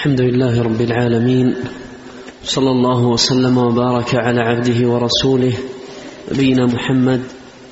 [0.00, 1.54] الحمد لله رب العالمين
[2.44, 5.52] صلى الله وسلم وبارك على عبده ورسوله
[6.32, 7.20] نبينا محمد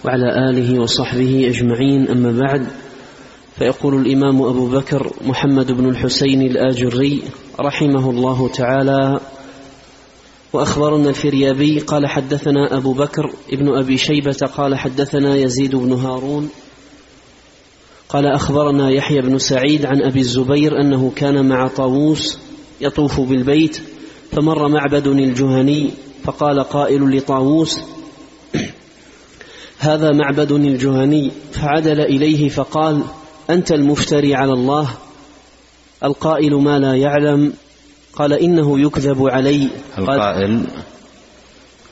[0.05, 2.67] وعلى آله وصحبه أجمعين أما بعد
[3.59, 7.23] فيقول الإمام أبو بكر محمد بن الحسين الآجري
[7.61, 9.21] رحمه الله تعالى
[10.53, 16.51] وأخبرنا الفريابي قال حدثنا أبو بكر ابن أبي شيبة قال حدثنا يزيد بن هارون
[18.09, 22.39] قال أخبرنا يحيى بن سعيد عن أبي الزبير أنه كان مع طاووس
[22.81, 23.81] يطوف بالبيت
[24.33, 25.91] فمر معبد الجهني
[26.25, 27.81] فقال قائل لطاووس
[29.79, 31.33] هذا معبد الجهني.
[31.53, 33.03] فعدل إليه فقال
[33.51, 34.91] أنت المفتري على الله.
[36.05, 37.53] القائل ما لا يعلم.
[38.13, 39.69] قال إنه يكذب علي.
[39.99, 40.67] القائل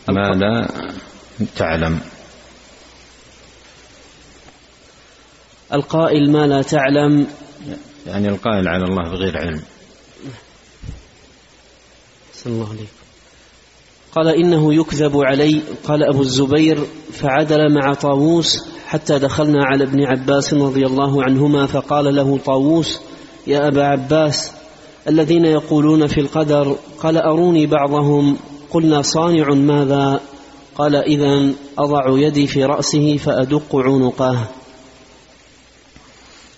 [0.09, 0.69] ما لا
[1.57, 2.01] تعلم.
[5.73, 7.27] القائل ما لا تعلم.
[8.07, 9.62] يعني القائل على الله بغير علم.
[12.34, 12.87] صلى الله عليه
[14.15, 15.63] قال إنه يكذب علي.
[15.85, 22.15] قال أبو الزبير فعدل مع طاووس حتى دخلنا على ابن عباس رضي الله عنهما فقال
[22.15, 23.01] له طاووس
[23.46, 24.52] يا أبا عباس
[25.09, 28.37] الذين يقولون في القدر قال أروني بعضهم؟
[28.71, 30.21] قلنا صانع ماذا؟
[30.74, 34.48] قال إذا أضع يدي في رأسه فأدق عنقه.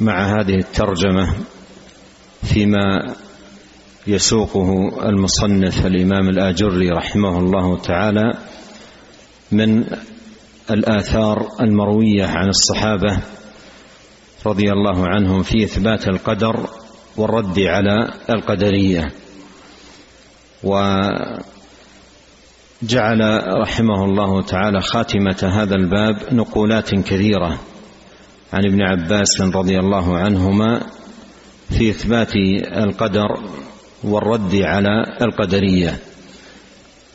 [0.00, 1.34] مع هذه الترجمة
[2.42, 3.14] فيما
[4.06, 8.32] يسوقه المصنف الإمام الآجري رحمه الله تعالى
[9.52, 9.84] من
[10.70, 13.20] الآثار المروية عن الصحابة
[14.46, 16.68] رضي الله عنهم في إثبات القدر
[17.16, 19.12] والرد على القدرية.
[20.64, 21.40] وجعل
[23.60, 27.58] رحمه الله تعالى خاتمة هذا الباب نقولات كثيرة.
[28.52, 30.86] عن ابن عباس رضي الله عنهما
[31.70, 32.32] في إثبات
[32.76, 33.28] القدر
[34.04, 35.98] والرد على القدرية.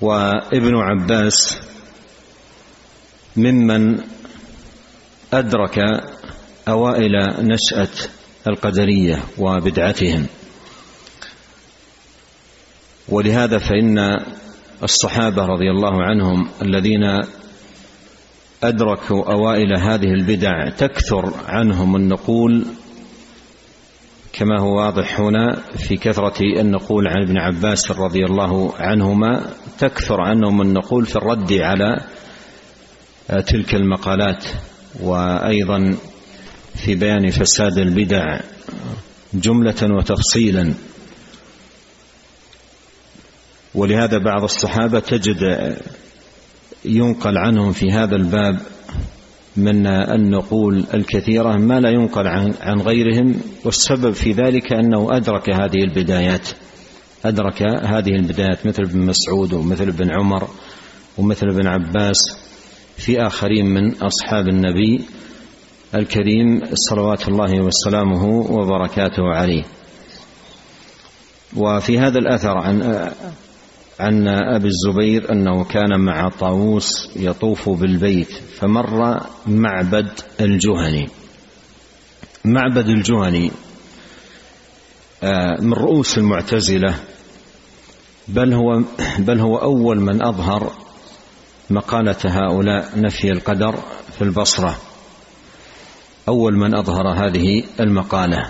[0.02, 1.60] وابن عباس
[3.38, 4.00] ممن
[5.34, 5.80] أدرك
[6.68, 7.96] أوائل نشأة
[8.48, 10.26] القدرية وبدعتهم.
[13.10, 14.18] ولهذا فإن
[14.84, 17.22] الصحابة رضي الله عنهم الذين
[18.68, 22.66] أدركوا أوائل هذه البدع تكثر عنهم النقول
[24.34, 29.46] كما هو واضح هنا في كثرة النقول عن ابن عباس رضي الله عنهما
[29.80, 32.02] تكثر عنهم النقول في الرد على
[33.48, 34.46] تلك المقالات
[35.02, 35.98] وأيضا
[36.76, 38.40] في بيان فساد البدع
[39.34, 40.74] جملة وتفصيلا.
[43.76, 45.44] ولهذا بعض الصحابة تجد
[46.88, 48.60] ينقل عنهم في هذا الباب
[49.58, 53.36] من النقول الكثيرة ما لا ينقل عن, عن غيرهم
[53.66, 56.50] والسبب في ذلك أنه أدرك هذه البدايات
[57.26, 60.48] أدرك هذه البدايات مثل ابن مسعود ومثل ابن عمر
[61.18, 62.18] ومثل ابن عباس
[62.98, 65.02] في آخرين من أصحاب النبي
[65.96, 69.64] الكريم صلوات الله وسلامه وبركاته عليه.
[71.56, 72.82] وفي هذا الأثر عن
[74.00, 80.10] عن أبي الزبير أنه كان مع طاووس يطوف بالبيت فمر معبد
[80.42, 81.10] الجهني.
[82.46, 83.52] معبد الجهني
[85.24, 86.96] آه، من رؤوس المعتزلة
[88.28, 88.82] بل هو
[89.20, 90.72] بل هو أول من أظهر
[91.70, 93.76] مقالة هؤلاء نفي القدر
[94.18, 94.78] في البصرة.
[96.28, 98.50] أول من أظهر هذه المقالة.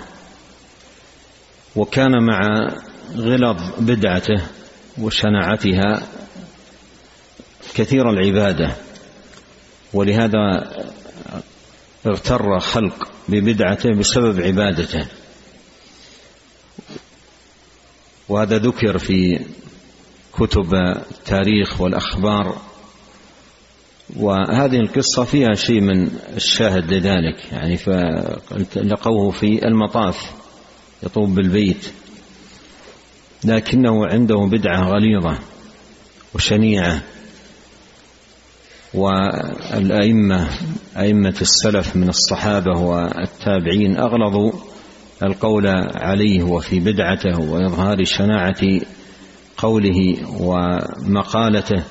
[1.76, 2.68] وكان مع
[3.16, 4.42] غلظ بدعته
[5.00, 6.02] وشناعتها
[7.74, 8.76] كثير العبادة
[9.92, 10.70] ولهذا
[12.06, 15.06] اغتر خلق ببدعته بسبب عبادته.
[18.28, 19.40] وهذا ذكر في
[20.32, 22.62] كتب التاريخ والأخبار
[24.16, 27.52] وهذه القصة فيها شيء من الشاهد لذلك.
[27.52, 30.32] يعني فلقوه في المطاف
[31.02, 31.92] يطوف بالبيت.
[33.44, 35.38] لكنه عنده بدعة غليظة
[36.34, 37.02] وشنيعة
[38.94, 40.48] والأئمة
[40.96, 44.52] أئمة السلف من الصحابة والتابعين أغلظوا
[45.22, 48.80] القول عليه وفي بدعته وإظهار شناعة
[49.56, 51.82] قوله ومقالته.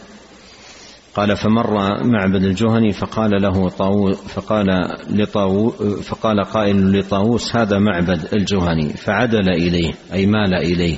[1.15, 4.65] قال فمر معبد الجهني فقال له طاو فقال
[5.09, 5.69] لطاو
[6.01, 10.97] فقال قائل لطاووس هذا معبد الجهني فعدل إليه أي مال إليه.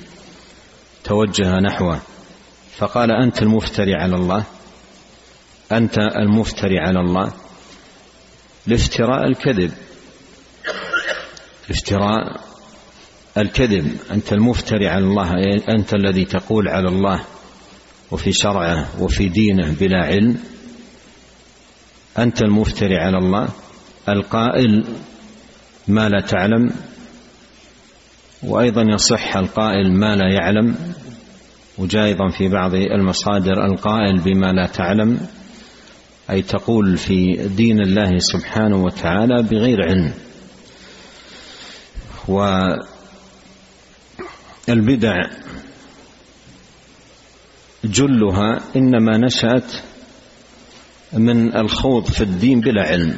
[1.07, 1.99] توجه نحوه.
[2.77, 4.43] فقال أنت المفتري على الله.
[5.71, 7.33] أنت المفتري على الله.
[8.67, 9.71] الافتراء الكذب.
[11.69, 12.41] افتراء
[13.37, 13.97] الكذب.
[14.11, 15.33] أنت المفتري على الله.
[15.69, 17.23] أنت الذي تقول على الله.
[18.11, 20.37] وفي شرعه وفي دينه بلا علم.
[22.17, 23.47] أنت المفتري على الله.
[24.09, 24.85] القائل
[25.87, 26.86] ما لا تعلم.
[28.43, 30.75] وأيضا يصح القائل ما لا يعلم
[31.77, 35.19] وجاء في بعض المصادر القائل بما لا تعلم
[36.29, 40.13] أي تقول في دين الله سبحانه وتعالى بغير علم.
[44.67, 45.15] والبدع
[47.83, 49.71] جلها إنما نشأت
[51.13, 53.17] من الخوض في الدين بلا علم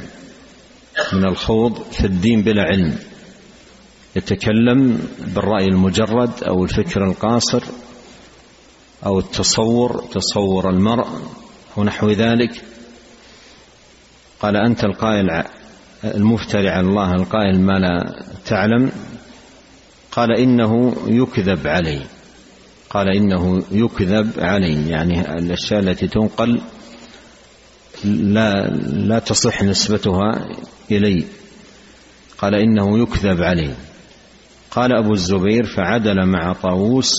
[1.13, 2.95] من الخوض في الدين بلا علم.
[4.19, 7.63] يتكلم بالرأي المجرد أو الفكر القاصر
[9.05, 11.07] أو التصور تصور المرء
[11.77, 12.61] ونحو ذلك.
[14.41, 15.43] قال أنت القائل
[16.03, 18.91] المفتري على الله القائل ما لا تعلم.
[20.11, 22.05] قال إنه يكذب عليه
[22.89, 26.61] قال إنه يكذب عليه يعني الأشياء التي تنقل
[28.05, 30.47] لا لا تصح نسبتها
[30.91, 31.25] إلي.
[32.37, 33.75] قال إنه يكذب عليه
[34.71, 37.11] قال أبو الزبير فعدل مع طاووس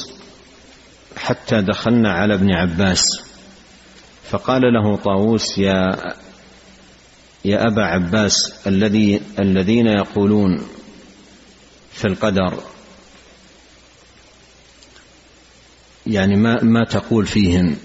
[1.17, 3.03] حتى دخلنا على ابن عباس
[4.31, 5.97] فقال له طاووس يا
[7.45, 8.35] يا أبا عباس
[8.67, 10.67] الذي الذين يقولون
[11.93, 12.63] في القدر
[16.07, 17.77] يعني ما ما تقول فيهم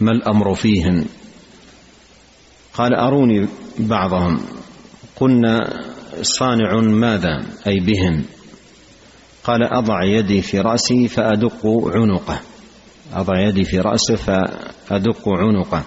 [0.00, 1.06] ما الأمر فيهم
[2.74, 3.48] قال أروني
[3.78, 4.40] بعضهم.
[5.16, 5.80] قلنا
[6.22, 8.24] صانع ماذا؟ أي بهم.
[9.44, 12.40] قال أضع يدي في رأسي فأدق عنقه.
[13.14, 15.84] أضع يدي في رأسه فأدق عنقه.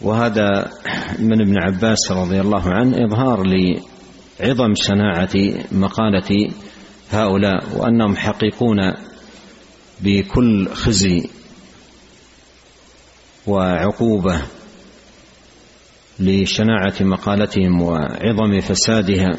[0.00, 0.70] وهذا
[1.18, 5.34] من ابن عباس رضي الله عنه إظهار لعظم شناعة
[5.72, 6.50] مقالة
[7.10, 8.92] هؤلاء وأنهم حقيقون
[10.00, 11.28] بكل خزي
[13.46, 14.42] وعقوبة.
[16.20, 19.38] لشناعة مقالتهم وعظم فسادها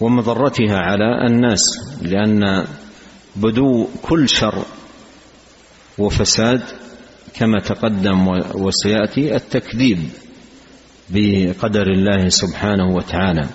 [0.00, 1.60] ومضرتها على الناس
[2.02, 2.66] لأن
[3.36, 4.64] بدو كل شر
[5.98, 6.62] وفساد
[7.34, 10.08] كما تقدم وسيأتي التكذيب
[11.10, 13.48] بقدر الله سبحانه وتعالى.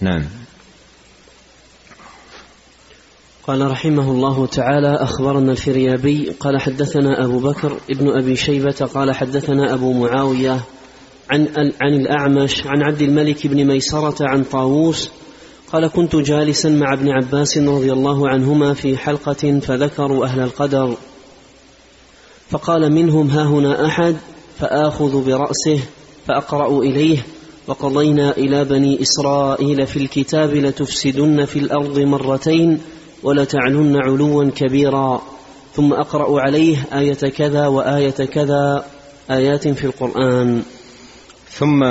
[0.00, 0.24] نعم.
[3.46, 9.74] قال رحمه الله تعالى أخبرنا الفريابي قال حدثنا أبو بكر ابن أبي شيبة قال حدثنا
[9.74, 10.60] أبو معاوية
[11.30, 11.48] عن,
[11.82, 15.10] عن الأعمش عن عبد الملك بن ميسرة عن طاووس
[15.72, 20.96] قال كنت جالسا مع ابن عباس رضي الله عنهما في حلقة فذكروا أهل القدر.
[22.50, 24.16] فقال منهم ها هنا أحد
[24.58, 25.80] فآخذ برأسه
[26.26, 27.18] فأقرأ إليه
[27.66, 32.80] وقضينا إلى بني إسرائيل في الكتاب لتفسدن في الأرض مرتين
[33.22, 35.22] ولتعلن علوا كبيرا.
[35.72, 38.84] ثم أقرأ عليه آية كذا وآية كذا
[39.30, 40.62] آيات في القرآن.
[41.48, 41.84] ثم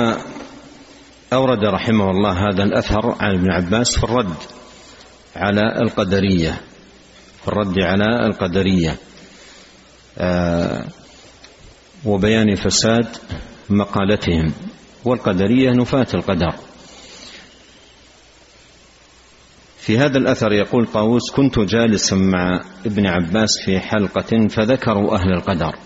[1.32, 4.34] أورد رحمه الله هذا الأثر عن ابن عباس في الرد
[5.36, 6.60] على القدرية.
[7.42, 8.96] في الرد على القدرية.
[10.18, 10.84] آه
[12.04, 13.06] وبيان فساد
[13.70, 14.52] مقالتهم.
[15.04, 16.54] والقدرية نفاة القدر.
[19.86, 25.76] في هذا الأثر يقول طاووس كنت جالسا مع ابن عباس في حلقة فذكروا أهل القدر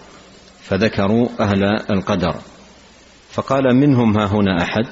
[0.62, 2.36] فذكروا أهل القدر.
[3.30, 4.86] فقال منهم ها هنا أحد؟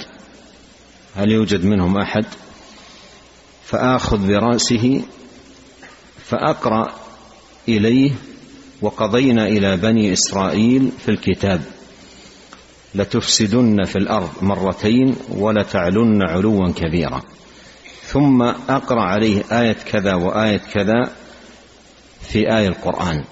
[1.17, 2.25] هل يوجد منهم أحد؟
[3.65, 5.03] فآخذ برأسه
[6.25, 6.95] فأقرأ
[7.69, 8.11] إليه
[8.83, 11.61] وقضينا إلى بني إسرائيل في الكتاب.
[12.95, 17.23] لتفسدن في الأرض مرتين ولتعلن علوا كبيرا.
[18.09, 21.12] ثم أقرأ عليه آية كذا وآية كذا
[22.21, 23.25] في آية القرآن.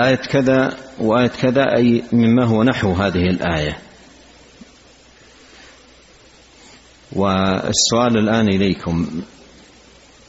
[0.00, 3.78] آية كذا وآية كذا أي مما هو نحو هذه الآية.
[7.12, 9.22] والسؤال الآن إليكم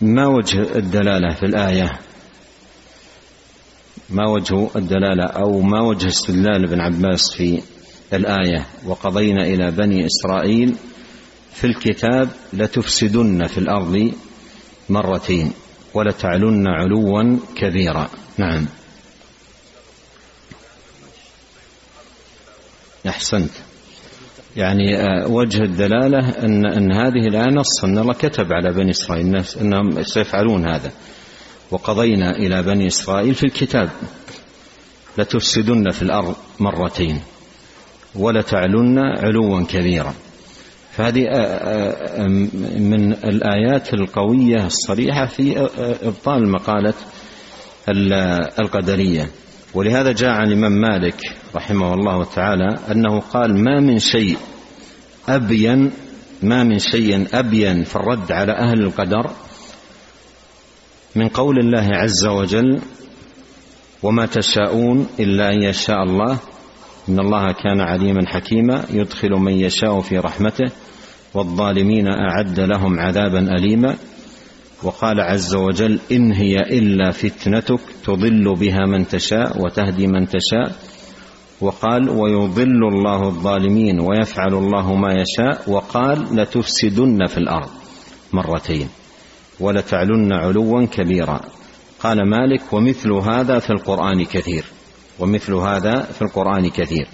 [0.01, 2.00] ما وجه الدلالة في الآية؟
[4.10, 7.62] ما وجه الدلالة أو ما وجه استدلال ابن عباس في
[8.13, 10.75] الآية؟ وقضينا إلى بني إسرائيل
[11.55, 14.13] في الكتاب لتفسدن في الأرض
[14.89, 15.51] مرتين
[15.93, 18.09] ولتعلن علوا كبيرا.
[18.38, 18.65] نعم.
[23.07, 23.51] أحسنت.
[24.57, 29.43] يعني آه، وجه الدلالة أن أن هذه الآية نص أن الله كتب على بني إسرائيل
[29.62, 30.91] أنهم سيفعلون هذا.
[31.71, 33.89] وقضينا إلى بني إسرائيل في الكتاب.
[35.17, 37.21] لتفسدن في الأرض مرتين
[38.15, 40.13] ولتعلن علوا كبيرا.
[40.96, 42.28] فهذه آه، آه،
[42.80, 45.70] من الآيات القوية الصريحة في
[46.04, 46.94] إبطال مقالة
[48.60, 49.30] القدرية.
[49.74, 51.22] ولهذا جاء عن الإمام مالك
[51.56, 54.38] رحمه الله تعالى أنه قال ما من شيء
[55.30, 55.92] أبين
[56.44, 59.32] ما من شيء أبين في الرد على أهل القدر
[61.16, 62.82] من قول الله عز وجل
[64.04, 66.40] وما تشاءون إلا أن يشاء الله
[67.09, 70.71] إن الله كان عليما حكيما يدخل من يشاء في رحمته
[71.33, 73.95] والظالمين أعد لهم عذابا أليما.
[74.83, 80.75] وقال عز وجل إن هي إلا فتنتك تضل بها من تشاء وتهدي من تشاء.
[81.62, 85.69] وقال ويضل الله الظالمين ويفعل الله ما يشاء.
[85.69, 87.69] وقال لتفسدن في الأرض
[88.33, 88.89] مرتين
[89.59, 91.41] ولتعلن علوا كبيرا.
[92.00, 94.75] قال مالك ومثل هذا في القرآن كثير.
[95.19, 97.07] ومثل هذا في القرآن كثير.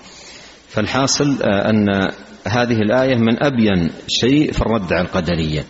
[0.69, 2.11] فالحاصل آه، أن
[2.47, 5.65] هذه الآية من أبين شيء في الرد على القدرية.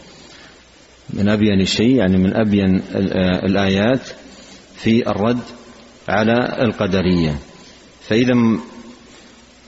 [1.09, 4.01] من أبين شيء يعني من أبين آه، الآيات
[4.75, 5.41] في الرد
[6.09, 7.35] على القدرية.
[8.01, 8.33] فإذا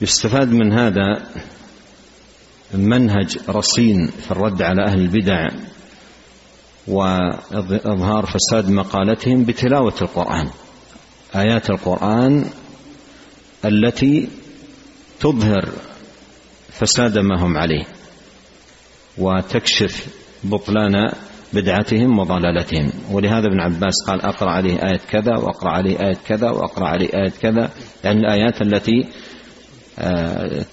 [0.00, 1.22] يستفاد من هذا
[2.74, 5.48] منهج رصين في الرد على أهل البدع
[6.86, 10.50] وإظهار فساد مقالتهم بتلاوة القرآن.
[11.36, 12.44] آيات القرآن
[13.64, 14.28] التي
[15.20, 15.68] تظهر
[16.72, 17.84] فساد ما هم عليه
[19.18, 20.06] وتكشف
[20.44, 21.12] بطلان
[21.52, 22.92] بدعتهم وضلالتهم.
[23.10, 27.32] ولهذا ابن عباس قال أقرأ عليه آية كذا وأقرأ عليه آية كذا وأقرأ عليه آية
[27.42, 27.70] كذا.
[28.04, 29.08] يعني الآيات التي
[29.98, 30.64] آه،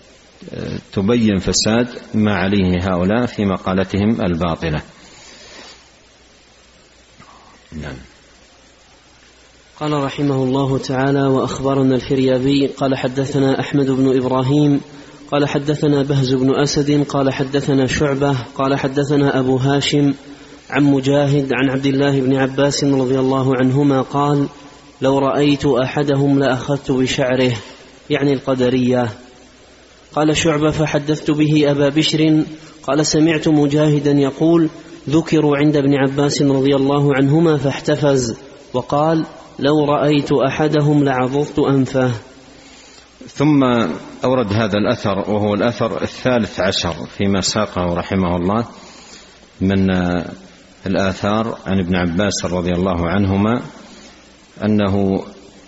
[0.94, 4.82] تبين فساد ما عليه هؤلاء في مقالتهم الباطلة.
[7.72, 8.11] نعم.
[9.82, 14.82] قال رحمه الله تعالى وأخبرنا الفريابي قال حدثنا أحمد بن إبراهيم
[15.32, 20.14] قال حدثنا بهز بن أسد قال حدثنا شعبة قال حدثنا أبو هاشم
[20.70, 24.48] عن مجاهد عن عبد الله بن عباس رضي الله عنهما قال
[25.02, 27.54] لو رأيت أحدهم لأخذت بشعره
[28.10, 29.10] يعني القدرية.
[30.16, 32.44] قال شعبة فحدثت به أبا بشر
[32.84, 34.70] قال سمعت مجاهدا يقول
[35.10, 38.36] ذكروا عند ابن عباس رضي الله عنهما فاحتفز
[38.74, 39.26] وقال
[39.60, 42.12] لو رأيت أحدهم لعضضت أنفه.
[43.28, 43.64] ثم
[44.24, 48.66] أورد هذا الأثر وهو الأثر الثالث عشر فيما ساقه رحمه الله
[49.62, 49.92] من
[50.86, 53.62] الآثار عن ابن عباس رضي الله عنهما
[54.66, 55.24] أنه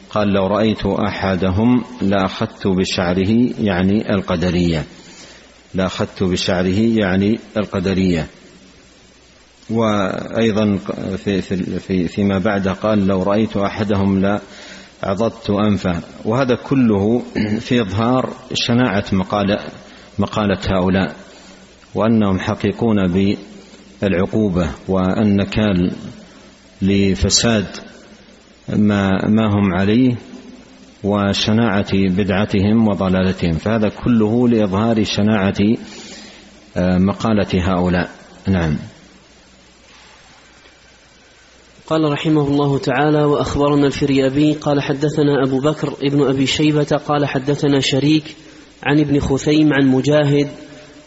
[0.10, 4.86] قال لو رأيت أحدهم لأخذت بشعره يعني القدرية.
[5.74, 8.28] لأخذت بشعره يعني القدرية.
[9.70, 10.78] وأيضا
[11.18, 14.42] في في في فيما بعد قال لو رأيت أحدهم لا
[15.04, 16.02] عضدت أنفه.
[16.26, 17.24] وهذا كله
[17.66, 19.60] في إظهار شناعة مقالة
[20.20, 21.16] مقالة هؤلاء
[21.96, 23.00] وأنهم حقيقون
[24.04, 25.92] العقوبة والنكال
[26.82, 27.66] لفساد
[28.70, 30.16] ما ما هم عليه
[31.04, 33.54] وشناعة بدعتهم وضلالتهم.
[33.54, 35.60] فهذا كله لإظهار شناعة
[36.78, 38.10] آه، مقالة هؤلاء.
[38.48, 38.78] نعم.
[41.88, 47.80] قال رحمه الله تعالى وأخبرنا الفريابي قال حدثنا أبو بكر ابن أبي شيبة قال حدثنا
[47.80, 48.36] شريك
[48.84, 50.48] عن ابن خثيم عن مجاهد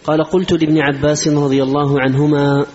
[0.05, 2.67] قال قلت لابن عباس رضي الله عنهما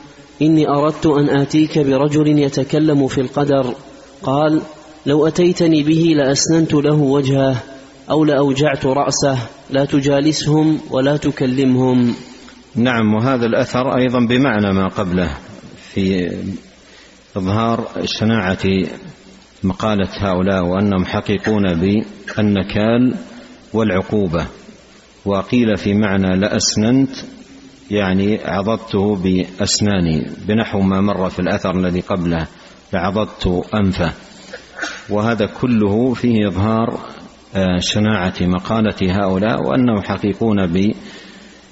[0.41, 3.75] إني أردت أن آتيك برجل يتكلم في القدر.
[4.23, 4.61] قال
[5.05, 7.63] لو أتيتني به لأسننت له وجهه
[8.09, 9.37] أو لأوجعت رأسه
[9.69, 12.15] لا تجالسهم ولا تكلمهم.
[12.75, 15.37] نعم وهذا الأثر أيضا بمعنى ما قبله
[15.93, 16.29] في
[17.37, 18.65] إظهار شناعة
[19.63, 23.15] مقالة هؤلاء وأنهم حقيقون بالنكال
[23.73, 24.45] والعقوبة.
[25.25, 27.09] وقيل في معنى لأسننت
[27.91, 32.47] يعني عضدته بأسناني بنحو ما مر في الأثر الذي قبله
[32.93, 34.13] لعضدت أنفه.
[35.09, 36.99] وهذا كله فيه إظهار
[37.55, 40.67] آه، شناعة مقالة هؤلاء وأنهم حقيقون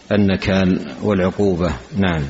[0.10, 1.74] بالنكال والعقوبة.
[1.98, 2.24] نعم.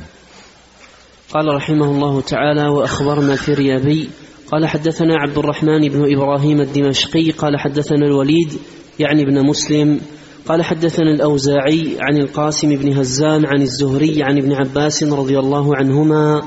[1.34, 4.10] قال رحمه الله تعالى وأخبرنا الفريابي
[4.52, 8.54] قال حدثنا عبد الرحمن بن إبراهيم الدمشقي قال حدثنا الوليد
[9.00, 10.02] يعني ابن مسلم
[10.48, 16.42] قال حدثنا الأوزاعي عن القاسم بن هزان عن الزهري عن ابن عباس رضي الله عنهما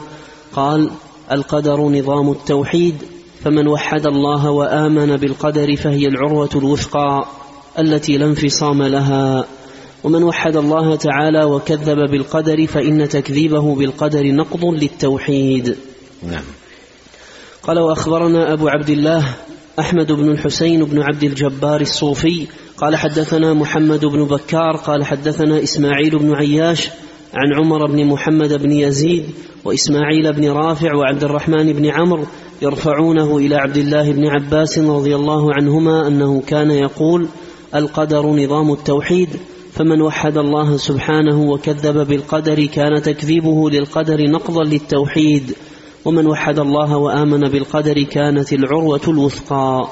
[0.53, 0.91] قال
[1.33, 2.95] القدر نظام التوحيد
[3.45, 7.25] فمن وحد الله وآمن بالقدر فهي العروة الوثقى
[7.79, 9.45] التي لا انفصام لها.
[10.05, 15.77] ومن وحد الله تعالى وكذب بالقدر فإن تكذيبه بالقدر نقض للتوحيد.
[16.23, 16.45] نعم.
[17.63, 19.25] قال وأخبرنا أبو عبد الله
[19.79, 26.19] أحمد بن الحسين بن عبد الجبار الصوفي قال حدثنا محمد بن بكار قال حدثنا إسماعيل
[26.19, 26.89] بن عياش
[27.35, 29.25] عن عمر بن محمد بن يزيد
[29.65, 32.25] وإسماعيل بن رافع وعبد الرحمن بن عمرو
[32.63, 37.29] يرفعونه إلى عبد الله بن عباس رضي الله عنهما أنه كان يقول
[37.75, 39.29] القدر نظام التوحيد
[39.73, 45.55] فمن وحد الله سبحانه وكذب بالقدر كان تكذيبه للقدر نقضا للتوحيد
[46.05, 49.89] ومن وحد الله وآمن بالقدر كانت العروة الوثقى.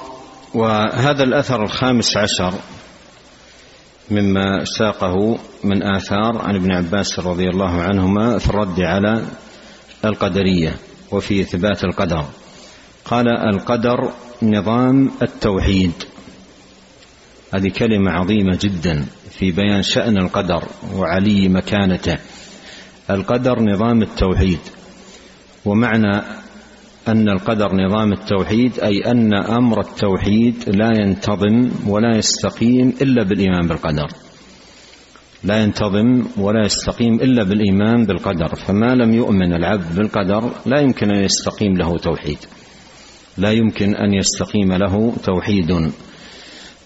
[0.55, 2.55] وهذا الأثر الخامس عشر
[4.11, 9.23] مما ساقه من آثار عن ابن عباس رضي الله عنهما في الرد على
[10.05, 10.75] القدرية
[11.13, 12.25] وفي إثبات القدر.
[13.05, 14.11] قال القدر
[14.43, 15.93] نظام التوحيد.
[17.55, 20.65] هذه كلمة عظيمة جدا في بيان شأن القدر
[20.97, 22.19] وعلي مكانته.
[23.11, 24.59] القدر نظام التوحيد
[25.65, 26.23] ومعنى
[27.09, 34.09] أن القدر نظام التوحيد أي أن أمر التوحيد لا ينتظم ولا يستقيم إلا بالإيمان بالقدر.
[35.45, 38.55] لا ينتظم ولا يستقيم إلا بالإيمان بالقدر.
[38.55, 42.39] فما لم يؤمن العبد بالقدر لا يمكن أن يستقيم له توحيد.
[43.39, 45.93] لا يمكن أن يستقيم له توحيد.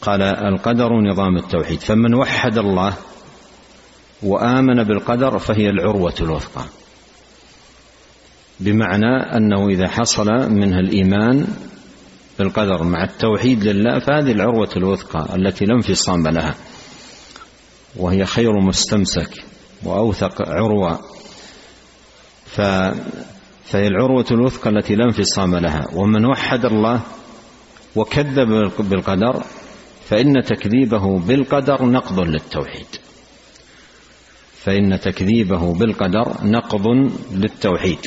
[0.04, 1.80] قال القدر نظام التوحيد.
[1.80, 2.94] فمن وحد الله
[4.22, 6.64] وآمن بالقدر فهي العروة الوثقى.
[8.60, 11.46] بمعنى أنه إذا حصل منها الإيمان
[12.38, 16.54] بالقدر مع التوحيد لله فهذه العروة الوثقى التي لا انفصام لها.
[17.96, 19.44] وهي خير مستمسك
[19.84, 20.98] وأوثق عروة.
[22.46, 22.60] ف
[23.64, 25.86] فهي العروة الوثقى التي لا انفصام لها.
[25.94, 27.00] ومن وحد الله
[27.96, 29.42] وكذب بالقدر
[30.08, 32.86] فإن تكذيبه بالقدر نقض للتوحيد.
[34.64, 36.86] فإن تكذيبه بالقدر نقض
[37.32, 37.98] للتوحيد.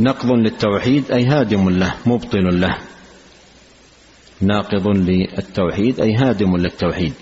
[0.00, 2.78] نقض للتوحيد أي هادم له مبطل له.
[4.40, 7.12] ناقض للتوحيد أي هادم للتوحيد.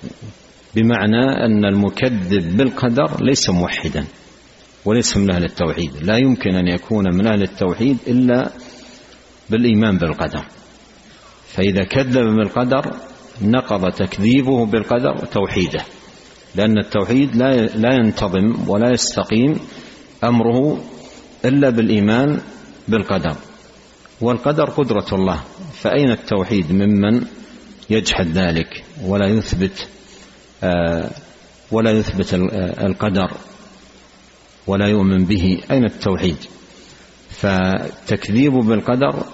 [0.75, 4.07] بمعنى أن المكذب بالقدر ليس موحدا
[4.85, 5.91] وليس من أهل التوحيد.
[6.03, 8.51] لا يمكن أن يكون من أهل التوحيد إلا
[9.51, 10.45] بالإيمان بالقدر.
[11.49, 12.93] فإذا كذب بالقدر
[13.43, 15.85] نقض تكذيبه بالقدر توحيده
[16.55, 19.61] لأن التوحيد لا لا ينتظم ولا يستقيم
[20.25, 20.85] أمره
[21.45, 22.41] إلا بالإيمان
[22.89, 23.37] بالقدر.
[24.21, 25.41] والقدر قدرة الله.
[25.73, 27.27] فأين التوحيد ممن
[27.91, 29.89] يجحد ذلك ولا يثبت
[30.65, 31.11] آه،
[31.71, 32.35] ولا يثبت
[32.81, 33.31] القدر
[34.67, 36.37] ولا يؤمن به؟ أين التوحيد؟
[37.31, 39.25] فتكذيب بالقدر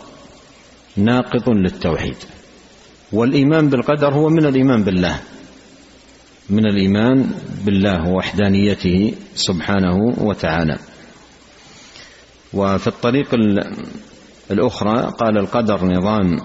[0.97, 2.17] ناقض للتوحيد.
[3.13, 5.21] والإيمان بالقدر هو من الإيمان بالله.
[6.51, 7.31] من الإيمان
[7.65, 10.79] بالله ووحدانيته سبحانه وتعالى.
[12.55, 13.35] وفي الطريق
[14.51, 16.41] الأخرى قال القدر نظام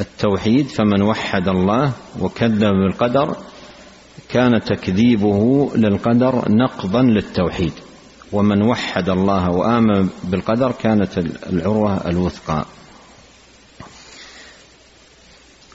[0.00, 3.36] التوحيد فمن وحد الله وكذب بالقدر
[4.28, 7.72] كان تكذيبه للقدر نقضا للتوحيد.
[8.32, 11.18] ومن وحد الله وآمن بالقدر كانت
[11.52, 12.64] العروة الوثقى.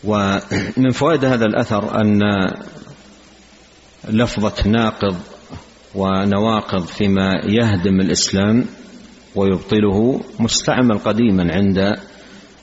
[0.04, 2.20] ومن فوائد هذا الأثر أن
[4.10, 5.18] لفظة ناقض
[5.96, 8.66] ونواقض فيما يهدم الإسلام
[9.36, 11.94] ويبطله مستعمل قديما عند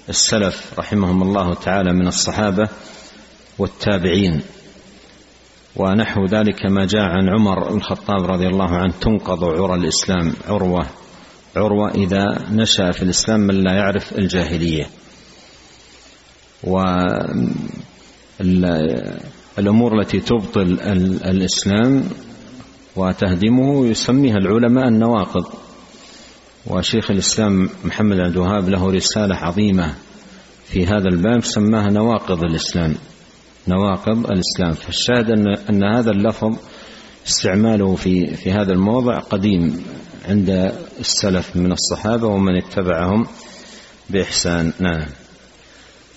[0.08, 2.68] السلف رحمهم الله تعالى من الصحابة
[3.58, 4.42] والتابعين.
[5.76, 10.86] ونحو ذلك ما جاء عن عمر الخطاب رضي الله عنه تنقض عرى الإسلام عروة
[11.56, 14.86] عروة إذا نشأ في الإسلام من لا يعرف الجاهلية.
[16.64, 17.50] والأمور
[20.00, 20.78] التي تبطل
[21.24, 22.04] الإسلام
[22.96, 25.44] وتهدمه يسميها العلماء النواقض.
[26.66, 29.94] وشيخ الإسلام محمد عبد الوهاب له رسالة عظيمة
[30.64, 32.94] في هذا الباب سماها نواقض الإسلام.
[33.68, 34.72] نواقض الإسلام.
[34.72, 36.56] فالشاهد أن أن هذا اللفظ
[37.26, 39.84] استعماله في في هذا الموضع قديم
[40.28, 43.26] عند السلف من الصحابة ومن اتبعهم
[44.10, 44.72] بإحسان.
[44.80, 45.06] نعم.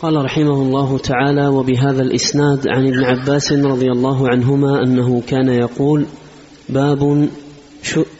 [0.04, 6.06] قال رحمه الله تعالى وبهذا الإسناد عن ابن عباس رضي الله عنهما أنه كان يقول
[6.70, 7.30] باب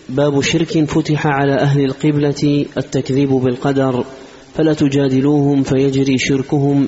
[0.10, 4.06] باب شرك فتح على أهل القبلة التكذيب بالقدر
[4.54, 6.88] فلا تجادلوهم فيجري شركهم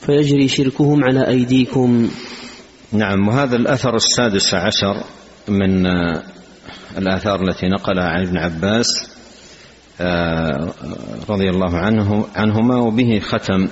[0.00, 2.08] فيجري شركهم على أيديكم.
[2.92, 5.04] نعم وهذا الأثر السادس عشر
[5.48, 5.86] من
[6.98, 8.86] الآثار التي نقلها عن ابن عباس
[11.30, 13.68] رضي الله عنه عنهما وبه ختم.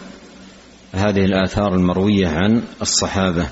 [0.93, 3.49] هذه الآثار المروية عن الصحابة.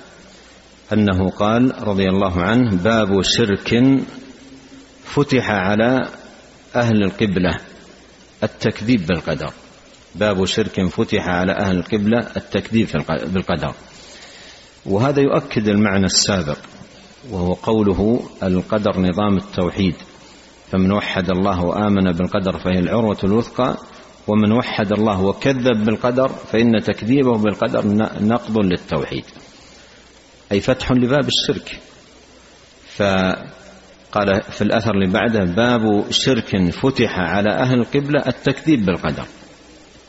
[0.92, 3.82] أنه قال رضي الله عنه باب شرك
[5.04, 6.08] فتح على
[6.76, 7.58] أهل القبلة
[8.42, 9.52] التكذيب بالقدر.
[10.14, 13.74] باب شرك فتح على أهل القبلة التكذيب بالقدر.
[14.86, 16.58] وهذا يؤكد المعنى السابق
[17.30, 19.94] وهو قوله القدر نظام التوحيد.
[20.72, 23.76] فمن وحد الله وآمن بالقدر فهي العروة الوثقى
[24.26, 27.86] ومن وحد الله وكذب بالقدر فإن تكذيبه بالقدر
[28.20, 29.24] نقض للتوحيد.
[30.52, 31.78] أي فتح لباب الشرك.
[32.96, 39.26] فقال في الأثر اللي بعده باب شرك فتح على أهل القبلة التكذيب بالقدر.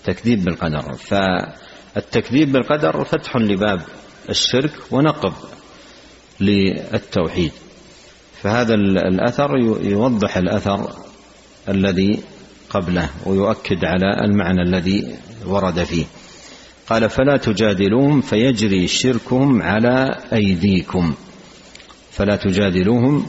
[0.04, 0.94] تكذيب بالقدر.
[0.94, 3.82] فالتكذيب بالقدر فتح لباب
[4.30, 5.34] الشرك ونقض
[6.40, 7.52] للتوحيد.
[8.42, 10.94] فهذا الأثر يوضح الأثر
[11.70, 12.24] الذي
[12.72, 16.06] قبله ويؤكد على المعنى الذي ورد فيه.
[16.90, 21.14] قال فلا تجادلوهم فيجري شركهم على أيديكم.
[22.12, 23.26] فلا تجادلوهم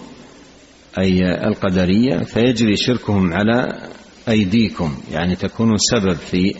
[0.98, 3.88] أي القدرية فيجري شركهم على
[4.28, 4.96] أيديكم.
[5.12, 6.55] يعني تكونوا سبب في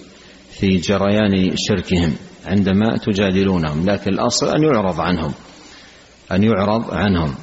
[0.51, 2.14] في جريان شركهم
[2.47, 5.33] عندما تجادلونهم لكن الأصل أن يعرض عنهم
[6.33, 7.35] أن يعرض عنهم.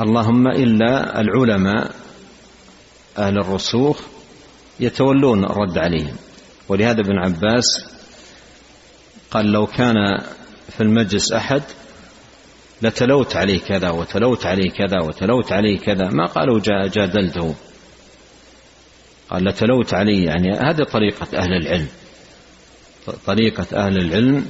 [0.00, 1.90] اللهم إلا العلماء
[3.18, 4.00] أهل الرسوخ
[4.80, 6.16] يتولون الرد عليهم.
[6.68, 7.66] ولهذا ابن عباس
[9.30, 9.94] قال لو كان
[10.68, 11.62] في المجلس أحد
[12.82, 16.08] لتلوت عليه كذا وتلوت عليه كذا وتلوت عليه كذا.
[16.08, 17.54] ما قالوا جادلته
[19.30, 21.88] قال لتلوت عليه يعني هذه طريقة أهل العلم.
[23.26, 24.46] طريقة أهل العلم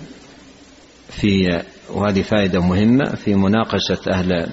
[1.10, 4.52] في وهذه فائدة مهمة في مناقشة أهل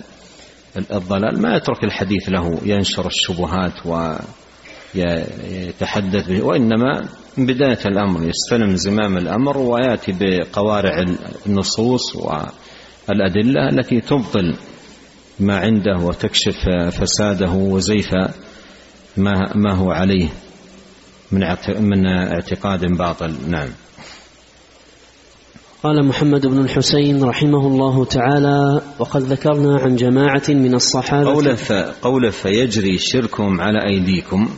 [0.91, 1.41] الضلال.
[1.41, 3.85] ما يترك الحديث له ينشر الشبهات
[4.97, 11.05] ويتحدث به وإنما من بداية الأمر يستلم زمام الأمر ويأتي بقوارع
[11.47, 14.57] النصوص والأدلة التي تبطل
[15.39, 18.09] ما عنده وتكشف فساده وزيف
[19.17, 20.29] ما ما هو عليه
[21.31, 21.41] من
[21.79, 23.35] من اعتقاد باطل.
[23.47, 23.69] نعم.
[25.83, 31.71] قال محمد بن الحسين رحمه الله تعالى وقد ذكرنا عن جماعة من الصحابة قوله, ف...
[32.01, 34.49] قوله فيجري شركهم على أيديكم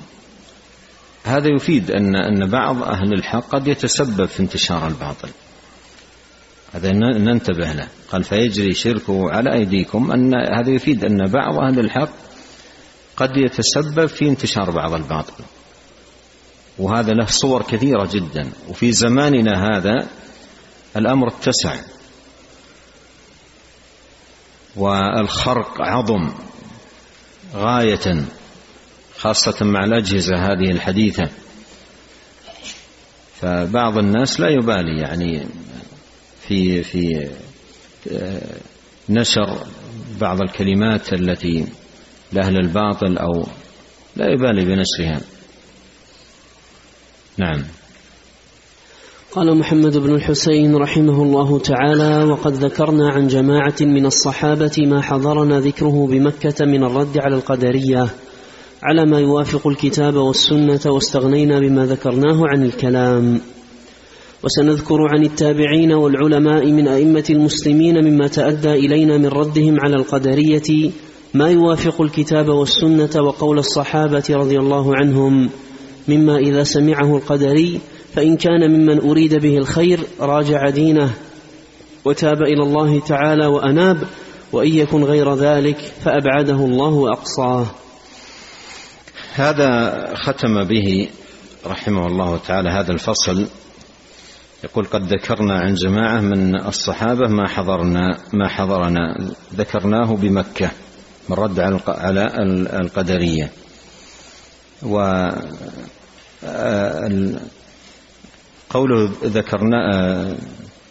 [1.29, 5.29] هذا يفيد أن أن بعض أهل الحق قد يتسبب في انتشار الباطل.
[6.73, 7.87] هذا ننتبه له.
[8.11, 10.11] قال فيجري شركه على أيديكم.
[10.11, 12.09] أن هذا يفيد أن بعض أهل الحق
[13.17, 15.43] قد يتسبب في انتشار بعض الباطل.
[16.77, 18.51] وهذا له صور كثيرة جدا.
[18.69, 20.07] وفي زماننا هذا
[20.97, 21.75] الأمر اتسع.
[24.75, 26.33] والخرق عظم.
[27.55, 28.25] غاية.
[29.19, 31.29] خاصة مع الأجهزة هذه الحديثة.
[33.41, 35.47] فبعض الناس لا يبالي يعني
[36.47, 37.29] في في
[39.10, 39.58] نشر
[40.21, 41.65] بعض الكلمات التي
[42.32, 43.47] لأهل الباطل أو
[44.15, 45.21] لا يبالي بنشرها.
[47.38, 47.63] نعم.
[49.32, 55.60] قال محمد بن الحسين رحمه الله تعالى وقد ذكرنا عن جماعة من الصحابة ما حضرنا
[55.60, 58.10] ذكره بمكة من الرد على القدرية.
[58.83, 63.41] على ما يوافق الكتاب والسنة واستغنينا بما ذكرناه عن الكلام.
[64.43, 70.91] وسنذكر عن التابعين والعلماء من أئمة المسلمين مما تأدى إلينا من ردهم على القدرية
[71.33, 75.49] ما يوافق الكتاب والسنة وقول الصحابة رضي الله عنهم.
[76.07, 77.79] مما إذا سمعه القدري
[78.13, 81.13] فإن كان ممن أريد به الخير راجع دينه
[82.05, 83.97] وتاب إلى الله تعالى وأناب
[84.53, 87.65] وإن يكن غير ذلك فأبعده الله وأقصاه.
[89.39, 91.10] هذا ختم به
[91.65, 93.47] رحمه الله تعالى هذا الفصل.
[94.63, 99.17] يقول قد ذكرنا عن جماعة من الصحابة ما حضرنا ما حضرنا
[99.56, 100.71] ذكرناه بمكة
[101.30, 102.28] من رد على
[102.82, 103.52] القدرية.
[104.84, 105.30] و
[108.69, 109.80] قوله ذكرنا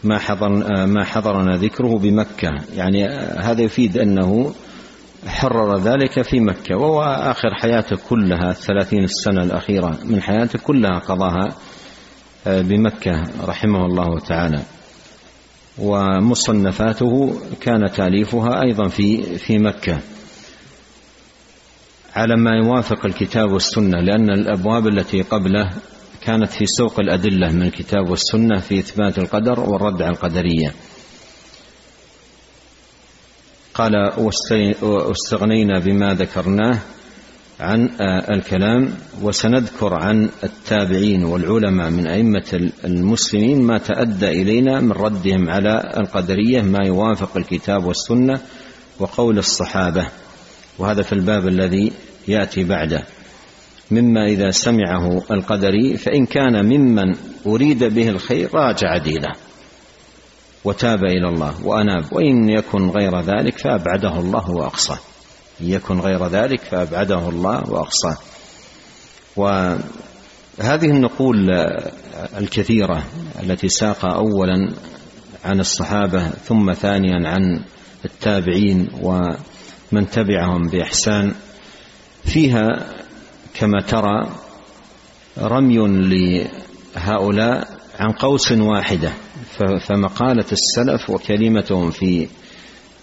[0.04, 0.48] ما حضر
[0.86, 3.08] ما حضرنا ذكره بمكة يعني
[3.38, 4.54] هذا يفيد أنه
[5.26, 11.48] حرر ذلك في مكة وهو آخر حياته كلها الثلاثين السنة الأخيرة من حياته كلها قضاها
[12.46, 14.62] بمكة رحمه الله تعالى.
[15.78, 19.98] ومصنفاته كان تأليفها أيضا في في مكة.
[22.16, 25.70] على ما يوافق الكتاب والسنة لأن الأبواب التي قبله
[26.20, 30.74] كانت في سوق الأدلة من الكتاب والسنة في إثبات القدر والرد على القدرية.
[33.78, 34.12] قال
[34.82, 36.78] واستغنينا بما ذكرناه
[37.60, 37.88] عن
[38.30, 46.62] الكلام وسنذكر عن التابعين والعلماء من أئمة المسلمين ما تأدى إلينا من ردهم على القدرية
[46.62, 48.40] ما يوافق الكتاب والسنة
[48.98, 50.08] وقول الصحابة.
[50.78, 51.92] وهذا في الباب الذي
[52.28, 53.02] يأتي بعده.
[53.90, 57.14] مما إذا سمعه القدري فإن كان ممن
[57.46, 59.47] أريد به الخير راجع دينه.
[60.64, 62.12] وتاب إلى الله وأناب.
[62.12, 64.98] وإن يكن غير ذلك فأبعده الله وأقصاه.
[65.60, 68.16] إن يكن غير ذلك فأبعده الله وأقصاه.
[69.36, 69.80] وهذه
[70.84, 71.50] النقول
[72.38, 73.04] الكثيرة
[73.42, 74.72] التي ساق اولا
[75.44, 77.62] عن الصحابة ثم ثانيا عن
[78.04, 81.34] التابعين ومن تبعهم بإحسان
[82.24, 82.66] فيها
[83.54, 84.28] كما ترى
[85.38, 85.78] رمي
[86.96, 89.12] لهؤلاء قوس واحدة.
[89.80, 92.28] فمقالة السلف وكلمتهم في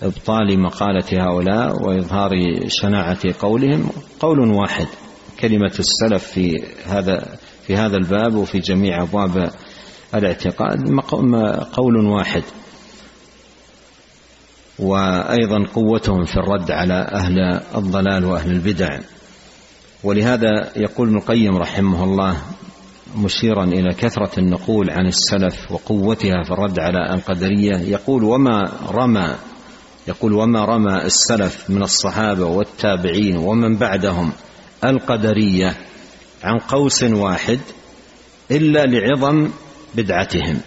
[0.03, 2.29] إبطال مقالة هؤلاء وإظهار
[2.67, 4.87] شناعة قولهم قول واحد.
[5.39, 9.51] كلمة السلف في هذا في هذا الباب وفي جميع أبواب
[10.15, 10.79] الاعتقاد
[11.73, 12.43] قول واحد.
[14.79, 17.39] وأيضا قوتهم في الرد على أهل
[17.75, 18.99] الضلال وأهل البدع.
[20.03, 22.41] ولهذا يقول ابن القيم رحمه الله
[23.17, 27.77] مشيرا إلى كثرة النقول عن السلف وقوتها في الرد على القدرية.
[27.77, 29.35] يقول وما رمى
[30.07, 34.31] يقول وما رمى السلف من الصحابة والتابعين ومن بعدهم
[34.83, 35.77] القدرية
[36.43, 37.59] عن قوس واحد
[38.51, 39.49] إلا لعظم
[39.95, 40.59] بدعتهم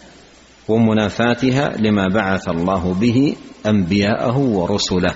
[0.68, 5.14] ومنافاتها لما بعث الله به أنبياءه ورسله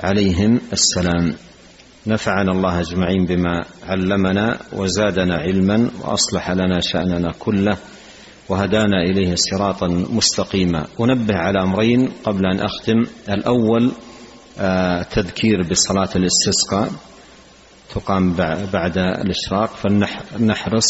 [0.00, 1.34] عليهم السلام.
[2.06, 7.76] نفعنا الله أجمعين بما علمنا وزادنا علما وأصلح لنا شأننا كله
[8.48, 10.86] وهدانا إليه صراطا مستقيما.
[11.00, 13.02] أنبه على أمرين قبل أن أختم.
[13.28, 13.92] الأول
[14.60, 16.90] آه، تذكير بصلاة الاستسقاء.
[17.94, 18.32] تقام
[18.72, 19.70] بعد الإشراق.
[19.76, 20.86] فلنحرص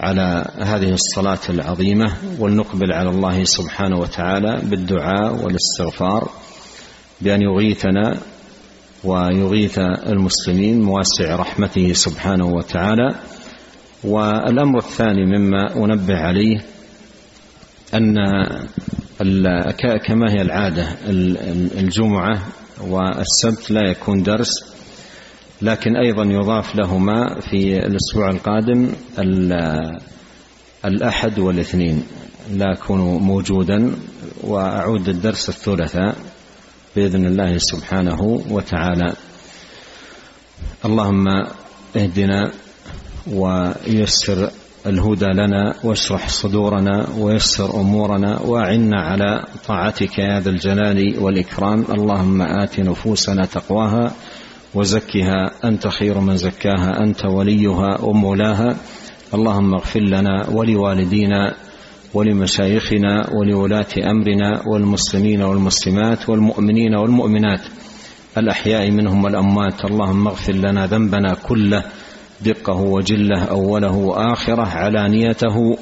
[0.00, 6.30] على هذه الصلاة العظيمة ولنقبل على الله سبحانه وتعالى بالدعاء والاستغفار
[7.20, 8.18] بأن يغيثنا
[9.04, 13.14] ويغيث المسلمين مواسع رحمته سبحانه وتعالى.
[14.04, 16.64] والأمر الثاني مما أنبه عليه
[17.94, 18.14] أن
[20.06, 20.88] كما هي العادة
[21.78, 22.42] الجمعة
[22.80, 24.50] والسبت لا يكون درس
[25.62, 28.88] لكن أيضا يضاف لهما في الأسبوع القادم
[30.84, 32.02] الأحد والاثنين
[32.52, 33.92] لا اكون موجودا.
[34.42, 36.16] وأعود الدرس الثلاثاء.
[36.98, 39.12] بإذن الله سبحانه وتعالى.
[40.84, 41.26] اللهم
[41.96, 42.52] اهدنا
[43.30, 44.50] ويسر
[44.86, 51.84] الهدى لنا واشرح صدورنا ويسر أمورنا وأعنا على طاعتك يا ذا الجلال والإكرام.
[51.90, 54.12] اللهم آت نفوسنا تقواها
[54.74, 58.76] وزكها أنت خير من زكاها أنت وليها ومولاها.
[59.34, 61.54] اللهم اغفر لنا ولوالدينا
[62.14, 67.60] ولمشايخنا ولولاة أمرنا والمسلمين والمسلمات والمؤمنين والمؤمنات.
[68.38, 69.84] الأحياء منهم والأموات.
[69.84, 71.84] اللهم اغفر لنا ذنبنا كله
[72.44, 75.78] دقه وجله أوله وآخره علانيته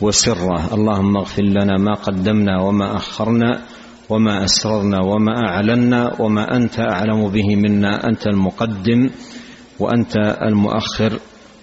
[0.00, 0.74] وسره.
[0.74, 3.60] اللهم اغفر لنا ما قدمنا وما أخرنا
[4.08, 8.08] وما أسررنا وما أعلنا وما أنت أعلم به منا.
[8.08, 9.10] أنت المقدم
[9.78, 11.18] وأنت المؤخر.